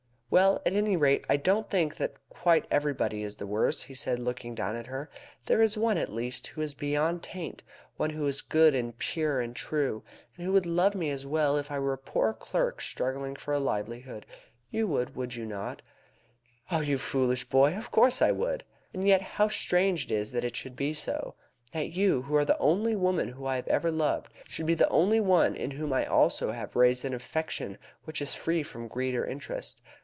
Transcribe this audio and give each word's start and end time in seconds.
"Well, 0.33 0.61
at 0.65 0.71
any 0.71 0.95
rate, 0.95 1.25
I 1.27 1.35
don't 1.35 1.69
think 1.69 1.97
that 1.97 2.13
quite 2.29 2.65
everybody 2.71 3.21
is 3.21 3.35
the 3.35 3.45
worse," 3.45 3.85
said 3.99 4.17
he, 4.17 4.23
looking 4.23 4.55
down 4.55 4.77
at 4.77 4.87
her. 4.87 5.09
"There 5.45 5.61
is 5.61 5.77
one, 5.77 5.97
at 5.97 6.07
least, 6.07 6.47
who 6.47 6.61
is 6.61 6.73
beyond 6.73 7.21
taint, 7.21 7.63
one 7.97 8.11
who 8.11 8.25
is 8.27 8.39
good, 8.41 8.73
and 8.73 8.97
pure, 8.97 9.41
and 9.41 9.53
true, 9.53 10.05
and 10.37 10.45
who 10.45 10.53
would 10.53 10.65
love 10.65 10.95
me 10.95 11.09
as 11.09 11.25
well 11.25 11.57
if 11.57 11.69
I 11.69 11.79
were 11.79 11.91
a 11.91 11.97
poor 11.97 12.31
clerk 12.31 12.79
struggling 12.79 13.35
for 13.35 13.53
a 13.53 13.59
livelihood. 13.59 14.25
You 14.69 14.87
would, 14.87 15.17
would 15.17 15.35
you 15.35 15.45
not, 15.45 15.81
Laura?" 16.71 16.85
"You 16.85 16.97
foolish 16.97 17.43
boy! 17.49 17.75
of 17.75 17.91
course 17.91 18.21
I 18.21 18.31
would." 18.31 18.63
"And 18.93 19.05
yet 19.05 19.21
how 19.21 19.49
strange 19.49 20.05
it 20.05 20.11
is 20.13 20.31
that 20.31 20.45
it 20.45 20.55
should 20.55 20.77
be 20.77 20.93
so. 20.93 21.35
That 21.73 21.89
you, 21.89 22.21
who 22.21 22.37
are 22.37 22.45
the 22.45 22.57
only 22.57 22.95
woman 22.95 23.27
whom 23.27 23.47
I 23.47 23.57
have 23.57 23.67
ever 23.67 23.91
loved, 23.91 24.31
should 24.47 24.65
be 24.65 24.75
the 24.75 24.87
only 24.87 25.19
one 25.19 25.55
in 25.55 25.71
whom 25.71 25.91
I 25.91 26.05
also 26.05 26.53
have 26.53 26.77
raised 26.77 27.03
an 27.03 27.13
affection 27.13 27.77
which 28.05 28.21
is 28.21 28.33
free 28.33 28.63
from 28.63 28.87
greed 28.87 29.13
or 29.13 29.27
interest. 29.27 29.81